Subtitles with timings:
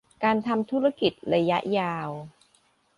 [0.23, 2.09] การทำธุรกิจระยะยาว